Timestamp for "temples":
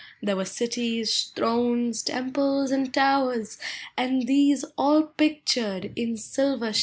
2.01-2.71